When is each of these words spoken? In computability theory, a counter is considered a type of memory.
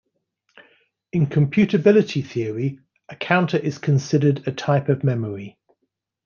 In 1.13 1.27
computability 1.27 2.25
theory, 2.25 2.79
a 3.07 3.15
counter 3.15 3.57
is 3.57 3.77
considered 3.77 4.47
a 4.47 4.51
type 4.51 4.89
of 4.89 5.03
memory. 5.03 5.59